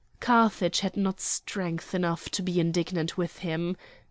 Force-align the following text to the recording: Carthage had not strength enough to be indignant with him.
Carthage 0.19 0.79
had 0.79 0.97
not 0.97 1.19
strength 1.21 1.93
enough 1.93 2.27
to 2.31 2.41
be 2.41 2.59
indignant 2.59 3.19
with 3.19 3.37
him. 3.37 3.77